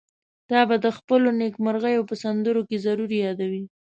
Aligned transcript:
تا 0.49 0.59
به 0.69 0.75
د 0.85 0.87
خپلو 0.97 1.27
نېکمرغيو 1.41 2.07
په 2.09 2.15
سندرو 2.23 2.61
کې 2.69 2.77
ضرور 2.85 3.09
يادوي. 3.23 3.63